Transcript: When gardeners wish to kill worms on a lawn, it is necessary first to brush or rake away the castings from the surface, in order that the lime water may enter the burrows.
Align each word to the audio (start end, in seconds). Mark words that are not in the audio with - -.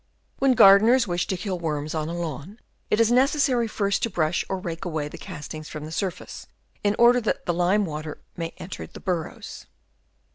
When 0.39 0.53
gardeners 0.53 1.07
wish 1.07 1.27
to 1.27 1.37
kill 1.37 1.59
worms 1.59 1.93
on 1.93 2.09
a 2.09 2.13
lawn, 2.13 2.59
it 2.89 2.99
is 2.99 3.11
necessary 3.11 3.67
first 3.67 4.01
to 4.01 4.09
brush 4.09 4.43
or 4.49 4.57
rake 4.57 4.83
away 4.83 5.07
the 5.07 5.17
castings 5.19 5.69
from 5.69 5.85
the 5.85 5.91
surface, 5.91 6.47
in 6.83 6.95
order 6.97 7.21
that 7.21 7.45
the 7.45 7.53
lime 7.53 7.85
water 7.85 8.17
may 8.35 8.51
enter 8.57 8.87
the 8.87 8.99
burrows. 8.99 9.67